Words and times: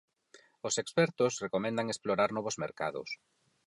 Os 0.67 0.75
expertos 0.83 1.33
recomendan 1.45 1.87
explorar 1.89 2.29
novos 2.33 2.59
mercados. 2.63 3.09